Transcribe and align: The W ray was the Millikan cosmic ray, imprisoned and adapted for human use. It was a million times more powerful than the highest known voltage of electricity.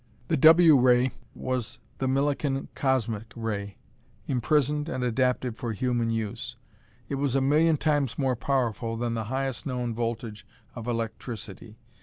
The 0.29 0.37
W 0.37 0.79
ray 0.79 1.11
was 1.35 1.77
the 1.99 2.07
Millikan 2.07 2.69
cosmic 2.73 3.31
ray, 3.35 3.77
imprisoned 4.25 4.89
and 4.89 5.03
adapted 5.03 5.57
for 5.57 5.73
human 5.73 6.09
use. 6.09 6.55
It 7.07 7.19
was 7.21 7.35
a 7.35 7.39
million 7.39 7.77
times 7.77 8.17
more 8.17 8.35
powerful 8.35 8.97
than 8.97 9.13
the 9.13 9.25
highest 9.25 9.67
known 9.67 9.93
voltage 9.93 10.47
of 10.73 10.87
electricity. 10.87 11.77